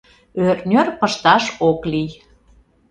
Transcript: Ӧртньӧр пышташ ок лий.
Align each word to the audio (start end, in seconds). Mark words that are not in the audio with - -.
Ӧртньӧр 0.47 0.87
пышташ 0.99 1.43
ок 1.69 1.79
лий. 1.91 2.09